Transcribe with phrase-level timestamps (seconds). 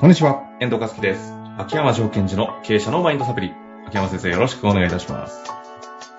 [0.00, 0.44] こんにちは。
[0.60, 1.34] 遠藤和樹です。
[1.56, 3.52] 秋山条件時の経営者のマインドサプリ。
[3.88, 5.42] 秋山先生、よろしくお願いいたします。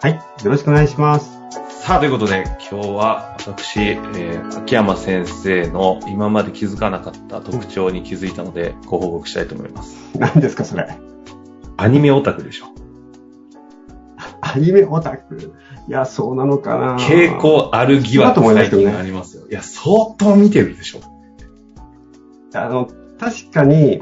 [0.01, 0.15] はい。
[0.15, 0.21] よ
[0.51, 1.39] ろしくお願いします。
[1.81, 9.95] さあ、ということで、今日は私、えー、秋山先生の今まで気づかなかった特徴に気づいたので、ご報告したいと思います。
[10.17, 10.85] 何ですか、それ？
[11.77, 12.65] アニメオタクでしょ。
[14.41, 15.53] アニメオタク？
[15.87, 16.97] いや、そうなのかな。
[16.97, 19.47] 傾向ある疑惑最近ありますよ。
[19.49, 20.99] いや、相当見てるでしょ。
[22.53, 22.89] あの、
[23.19, 24.01] 確かに、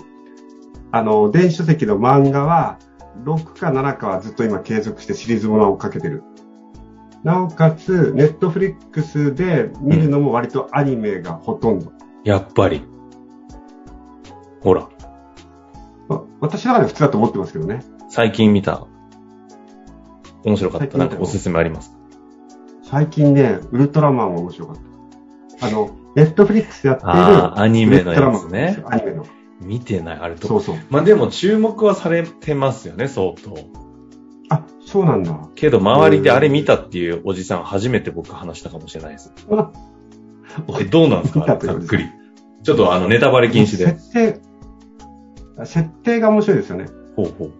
[0.91, 2.80] あの、電子書籍の漫画は、
[3.23, 6.23] 6か7かはずっと今継続してシリーズものを追っかけてる。
[7.23, 11.91] なおかつ、ネットフリックスで見るのも割とアニメがほとんど。
[12.23, 12.84] やっぱり。
[14.61, 14.88] ほら、
[16.08, 17.84] ま私の中で普通だと思ってますけどね。
[18.09, 18.86] 最近見た。
[20.45, 20.97] 面白かった。
[20.97, 21.97] なんかおすすめありますか？
[22.84, 24.75] 最近ね、ウルトラマンが面白かっ
[25.59, 25.67] た。
[25.67, 29.23] あの、ネットフリックスでやっている、アニメのやつねアニメの。
[29.62, 30.48] 見てない、あれと。
[30.48, 30.75] そうそう。
[30.89, 33.55] まあでも注目はされてますよね、相当。
[34.50, 35.39] あ、そうなんだ。
[35.53, 39.31] けど周りであれ見たっていうおじさん初めて僕話したかもしれないです。
[39.52, 39.72] あ
[40.80, 42.05] え、どうなんですかざっくり。
[42.64, 43.86] ちょっとあの、ネタバレ禁止で。
[43.86, 44.39] 設定、
[45.66, 46.88] 設定が面白いですよね。
[47.16, 47.52] ほうほう。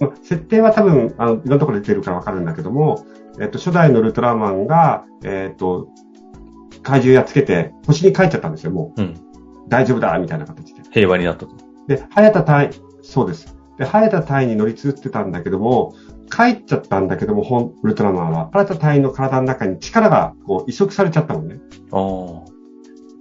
[0.00, 3.04] まあ設定は多分、あの、いろんなところで出てるからわかるんだけども、
[3.38, 5.88] えっと、初代のウルトラマンが、えっと、
[6.84, 9.02] 怪獣やっつけて、星に帰っちゃったんですよ、もう。
[9.02, 9.14] うん。
[9.68, 10.82] 大丈夫だ、みたいな形で。
[10.92, 11.56] 平和になったと。
[11.88, 12.70] で、早田隊、
[13.02, 13.56] そうです。
[13.78, 15.94] で、早田隊に乗り継ってたんだけども、
[16.30, 21.60] 帰っちゃったんだけども、本、ウルトラマンは、早田隊の体の中に力が、こう、移植されちゃったのね。
[21.92, 22.44] あ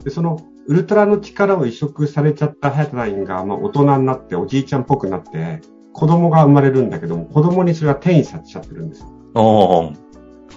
[0.03, 9.07] で、その、ウルトラの力を移植されちゃったハヤタナインが、まあ、大人になって、おじいちゃんっぽくなって、子供が生まれるんだけども、子供にそれが転移させちゃってるんですよ。
[9.35, 9.39] あ。
[9.39, 9.43] あ
[9.89, 10.03] あ。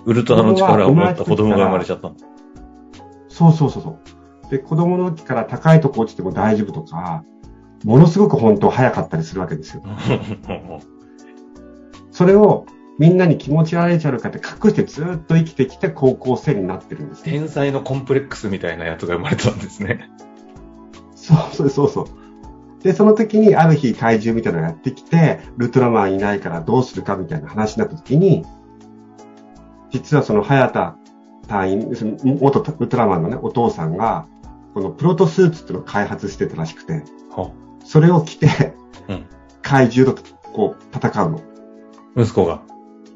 [0.04, 2.16] ウルトラの力を持った子供が生まれちゃったの。
[3.36, 4.50] そうそうそうそう。
[4.50, 7.22] で、子供の時から高いとこ落ちても大丈夫とか、
[7.84, 9.82] ものすごく本当早かったりするわけですよ。
[12.10, 12.64] それを
[12.98, 17.32] みんなに気持ち悪いちゃうかって隠してずっと生きてきて高校生になってるんですね。
[17.32, 20.08] 天才のコンプレックスみたいなやつが生まれたんですね。
[21.14, 22.82] そうそうそうそう。
[22.82, 28.46] で、その時にある日怪獣みたいなのがやってきて、ウルトラマンいないからどうするかみたいな話になった時に、
[29.90, 30.96] 実はその早田
[31.48, 31.90] 隊員、
[32.40, 34.26] 元ウルトラマンのね、お父さんが、
[34.74, 37.50] このプロトスーツっていうのを開発してたらしくて、は
[37.84, 38.74] それを着て、
[39.08, 39.26] うん
[39.62, 41.40] 怪獣とこう戦うの。
[42.16, 42.62] 息子が。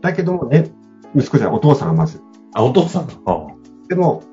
[0.01, 0.73] だけどもね、
[1.15, 2.21] 息子じゃない、お父さんがまず。
[2.55, 3.15] あ、お父さんが。
[3.25, 3.47] あ
[3.89, 4.25] でも、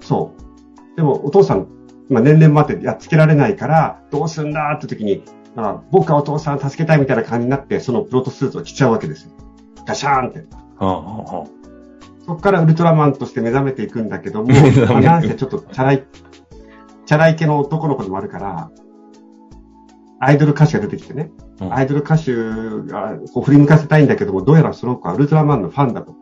[0.00, 0.96] そう。
[0.96, 1.66] でも、お父さん、
[2.08, 5.24] まあ、年々待ってやっつけられないから、どうするんだって時に、
[5.56, 9.32] まあ、僕はお父さん助けたいみたいな感じになって、そのプロトスーツを着ちゃうわけですよ。
[9.84, 10.44] ガシャーンって。
[10.78, 10.86] あ。
[10.86, 11.63] ああ。
[12.26, 14.48] そこからウルトラマンとして目覚めていくんだけども、
[14.88, 16.06] まあなんせちょっとチャラい、
[17.04, 18.70] チャラい系の男の子でもあるから、
[20.20, 21.30] アイドル歌手が出てきてね、
[21.60, 26.14] うんアイドル歌手がこう振り向かせたいんだけども、どうやらその子はウルトラマンのファンだと。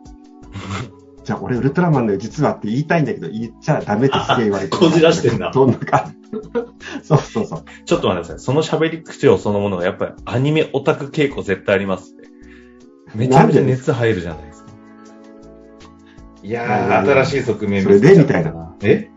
[1.23, 4.77] じゃあ俺ウルトラマンの実はって言いたいんだけど、言っちゃダメってすげえ言われて。
[4.77, 6.09] こじらしてんだどんなか。
[7.01, 7.63] そうそうそう。
[7.85, 8.39] ちょっと待ってください。
[8.39, 12.13] その喋り口調そのものがやっぱりアニメオタク傾向絶対あります。
[13.15, 14.62] めちゃめちゃ熱入るじゃないですか。
[16.43, 18.75] いやー、新しい側面それでみたいな。
[18.81, 19.09] え？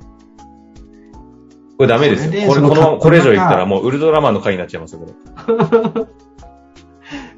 [1.76, 2.48] これダメですよ。
[2.48, 6.06] これ、この、これ以上言ったらもうウルトラマンの回になっちゃいますよ、これ。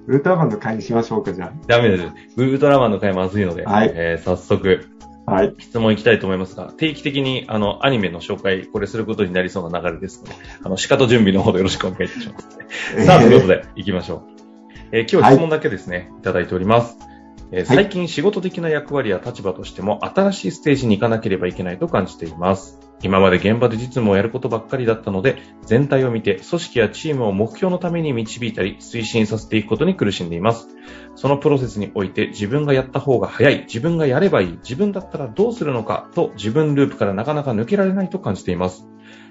[0.07, 2.05] ウルトラマンの会にしましょうか、じゃダメです。
[2.37, 4.87] ウルトラマンの回まずいので、はいえー早速、
[5.27, 5.33] あ。
[5.33, 5.55] はい。
[5.59, 13.07] 質問いきたいと思いますが、定期的に、あの、アニメの紹介、これすることになりそうな流れですので、あの、仕方準備のほどよろしくお願いいたします。
[13.07, 14.23] さあ、ということで、行きましょう。
[14.93, 16.97] えー今日質問だけですね、い、ただいております。
[17.51, 22.79] えー最近仕事的な役割や立場としても新しいステージに行かなければいけないと感じています。
[23.01, 30.69] 今まで現場で実務をやることばっかりだったので、全体を見て組織やチームを目標のために導いたり推進させていくことに苦しんでいます。
[31.15, 38.87] そのプロセスにおいて自分がやった方が早い、自分がやればいい、自分だったらどうするのかと自分ループからなかなか抜けられないと感じています。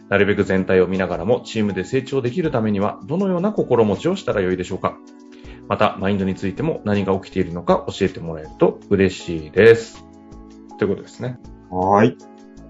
[0.09, 4.97] なるべく全体を見ながらもチームで成長できるためにはどのような心持ちをしたらよいでしょうか
[5.67, 10.05] また、マインドについても何が起きているのか教えてもらえると嬉しいです。
[10.77, 11.39] ということですね。
[11.69, 12.17] はーい。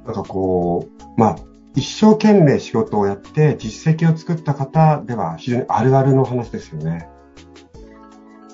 [0.06, 1.36] なんかこう、まあ、
[1.76, 7.08] 一生懸命仕事をやって実績を作った方では非常にあるあるの話ですよね。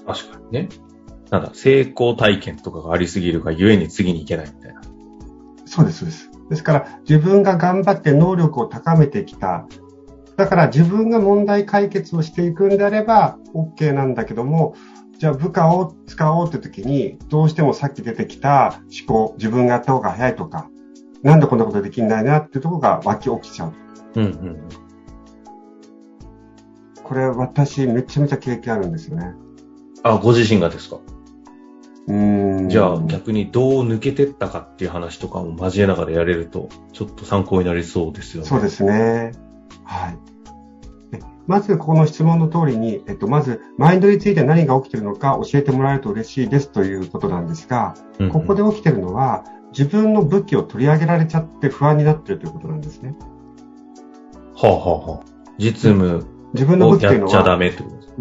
[0.06, 0.70] 確かにね。
[1.32, 4.82] なんだ、成功体験とかがありすぎるがゆえに次に行けないみたいな。
[5.66, 6.30] そうです、そうです。
[6.50, 9.68] ですから、自分が頑張って能力を高めてきた。
[10.38, 14.76] だから自分が問題解決をしていくんであれば OK なんだけども、
[15.20, 20.70] じゃあ部下を使おうって時に、どうしてもさっき出てきた思考、自分がやった方が早いとか、
[21.22, 23.74] なんでこんなことできんないなっていうところが湧き起きちゃう。
[24.16, 24.60] うんうん
[27.04, 29.34] これ私めちゃめちゃ経験あるんですよね。
[30.04, 31.00] あ、ご自身がですか？
[32.08, 32.70] うん。
[32.70, 38.50] じゃあ逆にどう抜けてったかっていう話とかも交えながらやれると、ちょっと参考になりそうですよね。
[38.50, 39.34] そうですね。
[39.94, 40.18] はい。
[41.12, 53.16] でまず、この質問の通りに、えっと、まず、マインドについて何が起きているのか教えてもらえると嬉しいですということなんですが、うんうんここで起きているのは、自分の武器を取り上げられちゃって不安になっているということなんですね。
[54.56, 55.26] はあ、はあはあ、
[55.58, 58.16] 実務自分の武を器というのは、やっちゃダメってことですか？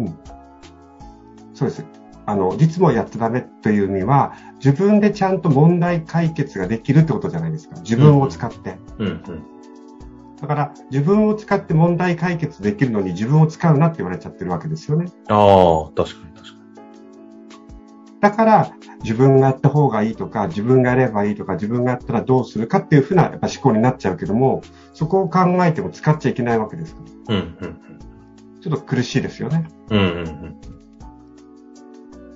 [1.53, 1.85] そうです。
[2.25, 4.33] あの、実務をやっちゃダメという意味は、
[4.63, 7.75] 自分でちゃんと問題解決ができるってことじゃないですか。
[7.81, 8.77] 自分を使って。
[8.97, 9.43] うんうん。
[10.43, 15.05] だから、自分を使って問題解決できるのに自分を使うなって言われちゃってるわけですよね。
[15.29, 16.63] ああ、確かに確か
[18.19, 18.71] だから、
[19.03, 24.61] 自分がやった方がいいとか、自分がやればいいとか、自分がやったらどうするかっていうふうなやっぱ思考になっちゃうけども、
[24.91, 27.35] そこを考えても使っちゃいけないわけですから。
[27.35, 27.41] に。
[27.41, 27.79] うんうん
[28.59, 29.67] ちょっと苦しいですよね。
[29.89, 29.99] うん。
[29.99, 30.73] うんうんうん。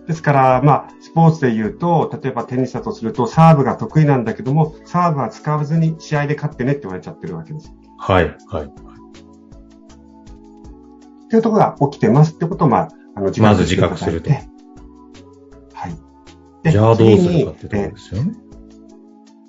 [0.07, 7.74] ですから、まあ、スポーツで言うと、例えばテニスだとすると、サーブが得意なんだけども、サーブは使わずに試合で勝ってねって言われちゃってるわけです。
[7.98, 8.66] はい、はい。
[8.66, 8.70] っ
[11.30, 14.44] ていうところが起きてますってことを、まあ、あの、まず自覚するとはい。
[16.64, 18.34] でじゃあどうするかってところですよね。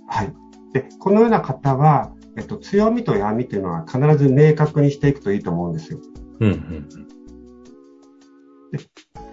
[0.08, 0.32] はい。
[0.72, 6.00] で、このような方は、えっと、強みと闇というのは必ず明確にしていくといいと思うんですよ。
[6.40, 6.88] うんうん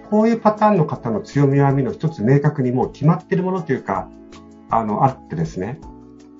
[0.09, 4.09] こういうパターンの方の強み闇の一つ明確にもう決まっているものというか、
[4.69, 5.79] あの、あってですね。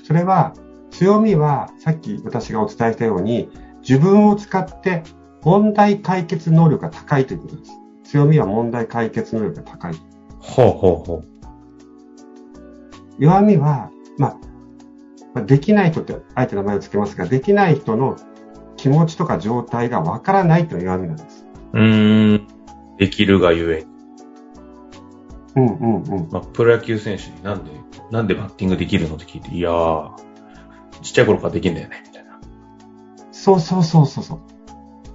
[0.03, 0.53] それは、
[0.97, 3.49] 強みは、さっき私がお伝えしたように、
[3.81, 5.03] 自分を使って
[5.43, 7.71] 問題解決能力が高いということです。
[8.05, 9.95] 強みは問題解決能力が高い。
[10.39, 11.23] ほうほうほ
[13.19, 14.37] 弱みは、まあ、
[15.33, 18.15] まあできない人って、あえて名前を付けますが、できない人の
[18.77, 21.45] 気持ちとか状態がわからないという弱みなんです。
[21.73, 21.77] う。
[21.77, 22.47] うーん。
[22.97, 23.87] できるがゆえに。
[25.57, 26.29] うんうんうん。
[26.31, 27.71] まあ、プロ野球選手になんで、
[28.11, 30.34] なんでバッティングできるのって聞いて、いやー、
[31.05, 32.39] ちっちゃい頃からできんだよね、みたいな。
[33.31, 34.39] そうそうそうそうそう。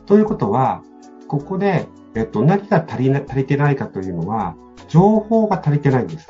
[0.07, 0.83] ということは、
[1.27, 4.55] ここで、えっと、何が足りな、足りてないかというのは、
[4.89, 6.29] 情報が足りてないんです。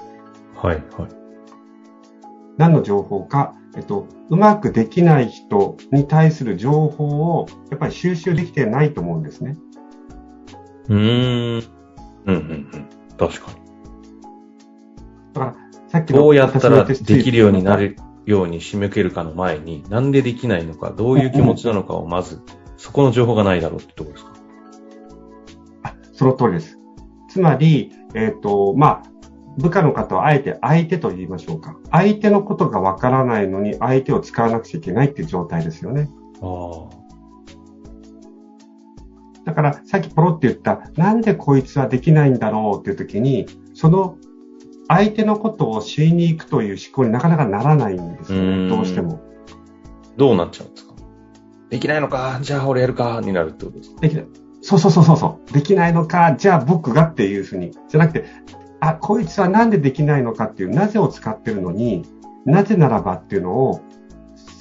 [0.57, 1.09] はい、はい。
[2.57, 9.59] 何の情報か、えっと、うまくできない人に対する情報を、やっぱり収集できてないと思うんですね。
[10.89, 11.65] うーん。
[12.25, 12.89] うん、うん、うん。
[13.19, 13.59] 確かに。
[15.35, 15.55] だから、
[15.89, 17.97] さっきのどうやったらできるようになる
[18.31, 22.41] ように仕向けるかの前に、なんでできないのか、どういう気持ちなのかをまず、
[22.77, 24.32] そこの情報がないだろうってとこですか？
[25.82, 26.79] あその通りです。
[27.29, 29.11] つまり、えっ、と、まあ、
[29.59, 31.77] 部下の方はあえて相手と言いましょうか。
[31.91, 36.09] 相手のことがわからないのに相手を使わなくちゃいけないっていう状態ですよね。
[36.41, 37.00] ああ。
[39.44, 44.17] だから、さっきポロって言った、なんでこいつはできないんだろうっていう時に、その
[44.92, 48.69] 相手のことを知りに行くという思考になかなかならないんですよね。
[48.69, 49.20] どうしても。
[50.16, 50.94] どうなっちゃうんですか
[51.70, 54.00] できないのか、じゃあ俺やるか、になるってことですか？
[54.00, 54.26] できない。
[54.62, 55.52] そうそうそうそうそう。
[55.52, 57.70] できないのか、じゃあ僕がっていうふうに。
[57.88, 58.25] じゃなくて、
[58.81, 62.02] あ、こいつはなんでできないのかっていう、なぜを使ってるのに、
[62.44, 63.81] なぜならばっていうのを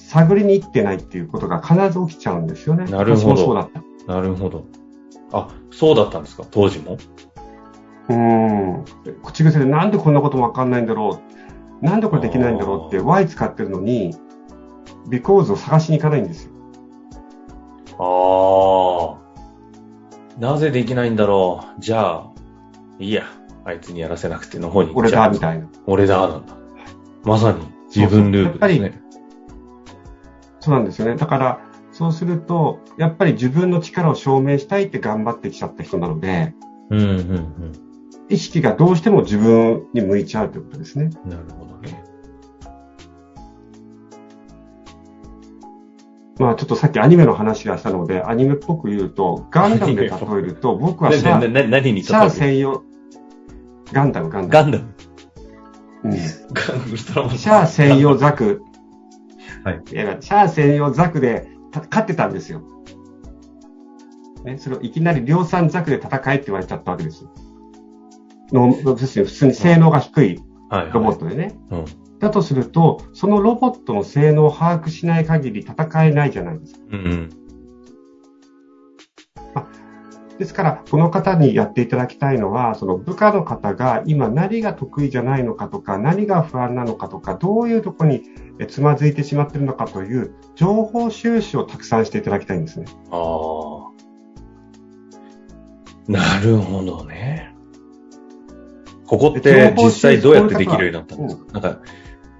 [0.07, 2.85] 探りに行ってないっていうことが必ず起きちゃうんですよね。
[2.85, 4.13] なるほど私もそうだった。
[4.13, 4.65] なるほど。
[5.31, 6.43] あ、そうだったんですか？
[6.51, 6.97] 当時も？
[8.09, 8.85] うーん。
[9.23, 11.21] 口癖でなんでこんなこともわかんないんだろ
[11.81, 11.85] う。
[11.85, 14.15] なんでこれできないんだろうって Y 使ってるのに、
[15.07, 16.51] because を探しに行かないんですよ。
[17.99, 20.39] ああ。
[20.39, 21.81] なぜできないんだろう。
[21.81, 22.31] じゃあ、
[22.99, 23.23] いいや。
[23.65, 25.11] あいつにやらせなくての方に俺。
[25.11, 25.67] だ、みたいな。
[25.85, 26.55] 俺だ、なんだ。
[27.23, 27.59] まさに
[27.93, 29.01] 自分ループですね。
[30.59, 31.15] そうなんですよね。
[31.15, 31.59] だから、
[31.91, 36.53] そうすると、やっぱり自分の力を証明したいって頑張ってきちゃった人なので、
[36.89, 37.88] うん、うん、うん。
[38.29, 41.09] 意識がどうしても自分に向いちゃうということですね。
[41.25, 42.03] なるほどね。
[46.39, 52.83] まあちょっとさっきアニメの話がしたので、アニメっぽく言うと、ガンダムで例えると、僕はシャな、ア、何にシャア専用、
[53.91, 54.53] ガンダム、ガンダム。
[54.53, 54.93] ガンダム。
[56.03, 56.17] うん。
[56.17, 58.61] シャア専用ザク。
[59.63, 59.83] はい。
[59.91, 62.61] いや、シャア専用ザクでた勝ってたんですよ。
[64.45, 67.33] ね、それをいきなり量産ザクで戦えって言われちゃったわけですよ。
[68.51, 70.39] の、要す普通に性能が低い。
[70.93, 71.55] ロボットでね。
[71.71, 71.85] うん。
[72.19, 76.79] だとすると、そのロボットの性能を把握しない限り戦えないじゃないですか。
[76.91, 77.29] うん、うん。
[80.37, 88.23] ですから、この方にやっていただきたいのは、その部下の方が今何が得意じゃないのかとか、何が不安なのかとか、どういうところに
[88.59, 92.85] えつまずいてしまっているのかという情報収集をたくさんしていただきたいんですね。
[93.11, 93.89] ああ。
[96.07, 97.53] なるほどね。
[99.09, 101.79] ここって実際どうやってできるようになったんですか、なんか、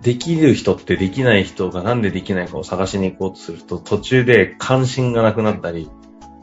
[0.03, 5.89] できる人ってできない人がなんでできないかを探しに行こうとすると、途中で関心がなくなったり、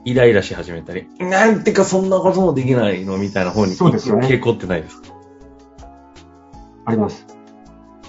[0.04, 3.18] イライラし始めたり、なんてかそんなこともできないの？
[3.18, 5.14] みたいな方に行く傾向ってないですか？
[6.86, 7.24] あります。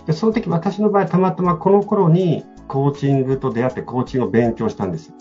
[0.08, 5.14] で、その時私の場合たまたまこの頃にコーチングと出会ってコーチングを勉強したんです。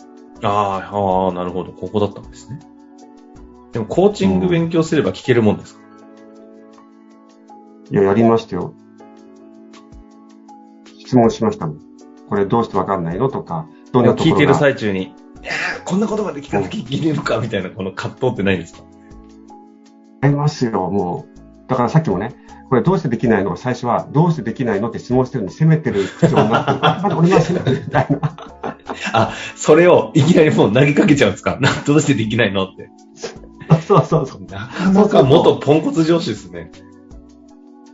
[0.43, 1.73] ああ、なるほど。
[1.73, 2.59] ここだったんですね。
[3.73, 5.86] でもコーチング勉強すれば聞けるもんですか、うん、
[7.91, 8.75] いや、やりましたよ。
[10.99, 11.81] 質問しましたもん。
[12.29, 13.29] これどうしてわかんないの？
[13.29, 15.13] とか、どんなところ聞いてる最中に、いや
[15.85, 17.39] こんなことまで聞かなきゃいけないのか？
[17.43, 18.81] みたいなこの葛藤ってないんですか？
[20.23, 21.69] ありますよ、もう。
[21.69, 22.35] だからさっきもね、
[22.69, 23.57] これどうしてできないの？
[23.57, 24.89] 最初は、どうしてできないの？
[24.89, 26.73] って質問してるのに責めてる口調になって、
[27.05, 28.19] まだ俺は責めてるみたいな。
[29.13, 31.59] あ、それをいきなりもう投げかけちゃうんですか？
[31.87, 32.65] どうしてできないの？
[32.65, 32.91] って。
[33.87, 34.43] そうそうそう。
[34.51, 36.71] なかなか元ポンコツ上司ですね。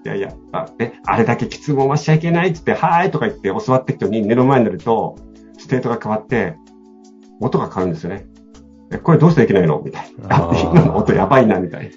[0.04, 5.16] いやいや、あえあれだけ質問はしちゃいけないっつって、はーいとか言って教わってきた人に目の前になると、
[5.58, 6.56] ステートが変わって、
[7.40, 8.26] 音が変わるんですよね。
[8.90, 9.80] え、これどうしてできないの？
[9.80, 10.50] みたいな。
[10.50, 11.90] あ、今の音やばいな、みたい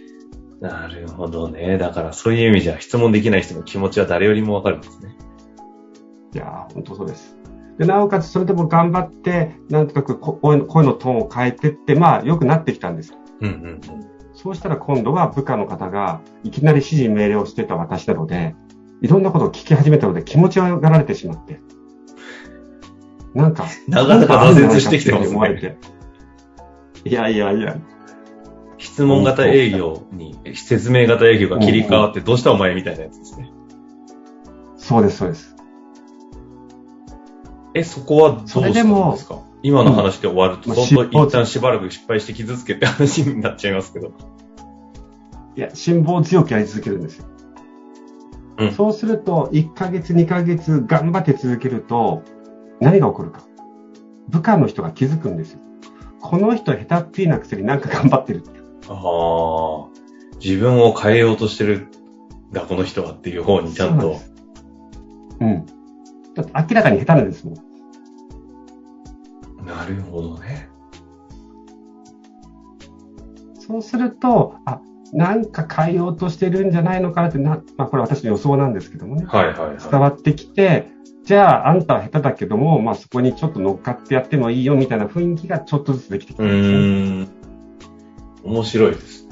[0.62, 0.70] な。
[0.70, 1.78] なるほどね。
[1.78, 5.16] だからそういう意味じゃ質問できない人の気持ちは誰よりもわかるんですね。
[6.34, 7.36] いやー、本当そうです。
[7.78, 13.14] で、なおかつそれでも頑張って、なんとなく声のトーンを変えてって、まあ、良くなってきたんです。
[13.42, 18.56] うんうんうんそうしたら今度は部下の方がいきなり指示命令をしてた私なので、
[19.02, 21.62] いろんなことを聞き始めたので気持ちがられてしまって。
[23.34, 25.78] なんか、なかなか挫折してきてますね。
[27.06, 27.78] いやいやいや。
[28.78, 33.52] 質問型営業に説明型営業が切り替わってどうしたお前みたいなやつですね。
[34.78, 35.56] そうです、そうです。
[37.74, 38.72] え、そこはどうしたん
[39.12, 39.40] ですか？
[39.66, 44.12] 今の話で終わると、相当一旦しばらく失敗して傷つけて話になっちゃいますけど。
[45.56, 47.26] いや、辛抱強くやり続けるんですよ。
[48.60, 52.22] うん、そうすると、1ヶ月、2ヶ月頑張って続けると、
[52.80, 53.42] 何が起こるか。
[54.30, 55.62] 部下の人が気づくんですよ。
[56.22, 58.52] この人下手っぴーなくせになんか頑張ってるって。
[58.88, 59.88] ああ。
[60.40, 61.88] 自分を変えようとしてる
[62.52, 64.20] んだ、この人はっていう方にちゃんと。
[65.40, 65.66] うん。
[66.36, 67.65] だって明らかに下手なんですもん。
[69.92, 70.70] なるほどね。
[73.60, 74.80] そうすると、あ、
[75.14, 79.26] なんか変えようとしてるんじゃないのかなってな、まあこれ私の予想なんですけどもね。
[79.26, 80.92] はいはい、はい、伝わってきて、
[81.24, 86.78] じゃああんたは下手だけども、まあそこにちょっと乗っかってやってもいいよみたいな雰囲気がちょっとずつできてきてるんですね。
[88.44, 88.54] うん。
[88.54, 89.28] 面白いです。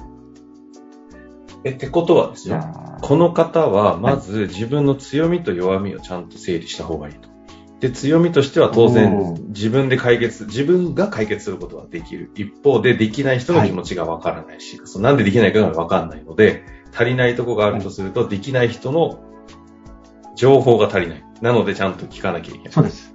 [1.63, 2.59] え、ってことはですよ。
[3.01, 7.29] この方は、まず自分の強みと弱みをちゃんと整理した方がいいと。
[7.83, 12.31] で、強みとしては当然自分で解決、自分が解決することができる。
[12.33, 16.63] 一方でできない人の気持ちがわからないし、はい、そなんでできないかがわかんないので、
[16.93, 19.21] 足りないとこがあるとすると、できない人の
[20.37, 21.25] 情報が足りない。
[21.41, 22.71] なのでちゃんと聞かなきゃいけない。
[22.71, 23.13] そうです。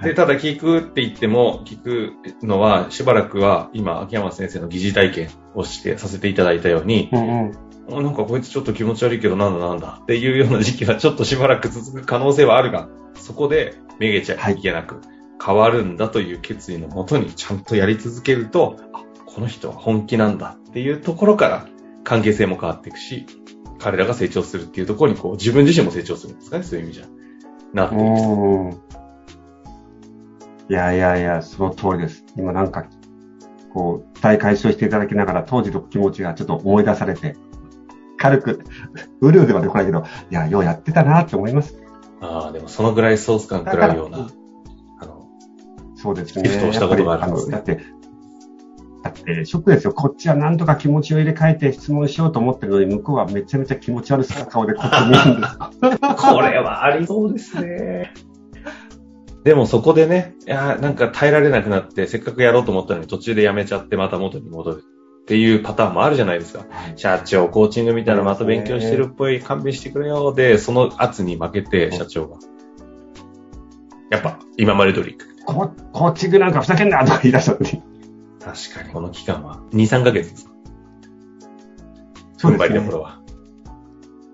[0.00, 2.12] で、ただ聞くって言っても、聞く
[2.46, 15.00] のは、しばらくは、今、秋山先生の疑似体験をして、させていただいたように、うんうん、なんかこいつちょっと気持ち悪いけど、なんだなんだっていうような時期はちょっとしばらく続く可能性はあるが、そこでめげちゃいけなく、
[15.44, 21.66] 変わるんだという決意のもとにちゃんとやり続けると、あ、この人は本気なんだっていうところから
[22.04, 23.26] 関係性も変わっていくし、
[23.78, 27.06] 彼らが成長するっていうところにこう自分自身も成長するんですかね、そういう意味じゃ。
[27.72, 28.90] なっていく。
[30.70, 32.24] いやいやいや、その通りです。
[32.36, 32.86] 今なんか、
[33.72, 37.36] こう、大解消していただきながら当時の気持ちがちょっと思い出されて、
[38.20, 38.64] 軽く、
[39.22, 41.74] うるうでまで来ないけど、いや、ようやってたなって思います。
[42.20, 44.28] ああ、でもそのぐらいソース感食らうような、
[45.00, 45.26] あの、
[45.96, 46.46] そうですね。
[46.46, 47.52] シフトをしたことがあるんですね。
[47.52, 47.80] だって、
[49.02, 49.94] だって、ショックですよ。
[49.94, 55.56] こっちは何とか気持ちを入れ替えて質問しようと思ってるのに、向こうはめちゃめちゃ気持ち悪さ顔でこっち見るんです。
[56.20, 58.12] これはありそうですね。
[59.44, 64.84] でもそこでね、いや、なんか耐えられなくなって、せっかくやろうと思ったのに途中でやめちゃってまた元に戻る。
[65.30, 66.66] っていうパターンもあるじゃないですか。
[66.96, 70.34] 社長、コーチングみたいなまた勉強してるっぽい、勘弁してくれよ。
[70.34, 72.36] で、その圧に負けて、社長が。
[74.10, 75.36] やっぱ、今まで通り行く。
[75.44, 75.54] コ
[75.92, 77.80] コーチングなんかふざけんなとか言い出したのに。
[78.40, 80.50] 確かに、この期間は2、3ヶ月ですか。
[82.36, 82.80] そうですね。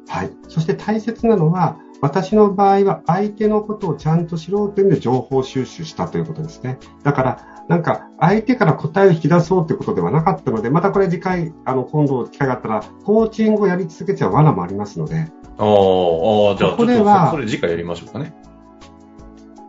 [0.08, 0.30] はい。
[0.48, 1.76] そして大切なのは、
[2.06, 6.78] 私の場合は相手のことをちゃんと知ろうという意味で情報収集したということですね。
[7.02, 15.16] だから、なんか、相手から答えを引き出そうということではなかったので、またこれ次回、あの、今度機会があったら、コーチングをやり続けちゃう罠もありますので。
[15.16, 18.34] ああ、じゃあ、ちょっとそれ次回やりましょうかね。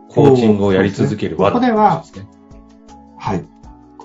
[0.08, 2.04] コーチングをやり続ける罠、ね、ここでは、
[3.16, 3.44] はい。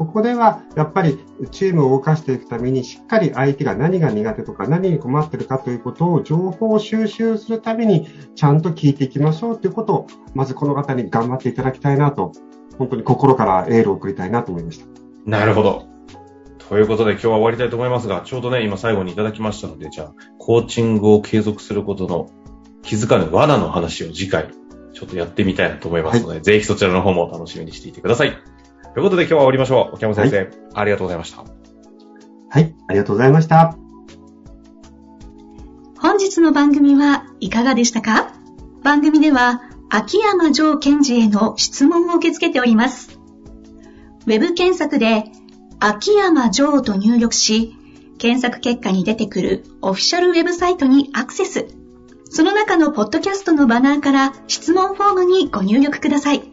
[0.05, 1.19] ここではやっぱり
[1.51, 12.31] チームを動かしていくためにしっかり相手が何が苦手とか何に困ってるかということを情報を収集するためにちゃんと聞いていきましょうということをまずこの方に頑張っていただきたいなと
[12.77, 14.86] 本当に心からエールを送りたいなと思いました。
[15.25, 15.93] なるほど。
[16.69, 22.29] ということで今日は終わりたいと思いますが、ちょうどね、今最後にいただきましたので、じゃあ、コーチングを継続することの
[22.81, 24.50] 気づかぬ罠の話を次回、
[24.93, 28.38] ちょっとやってみたいなと思いますので、はい、ぜひそちらの方も楽しみにしていてください。
[28.93, 29.95] ということで今日は終わりましょう。
[29.95, 31.43] 沖山先生、はい、ありがとうございました。
[32.50, 33.75] はい、ありがとうございました。
[36.00, 38.33] 本日の番組はいかがでしたか？
[38.83, 43.17] 番組では、秋山城賢治への質問を受け付けております。
[44.27, 45.23] ウェブ検索で、
[45.79, 47.75] 秋山城と入力し、
[48.19, 51.67] 検索結果に出てくるオフィシャルウェブサイトにアクセス。
[52.29, 56.52] その中のポッドキャストのバナーから質問フォームにご入力ください。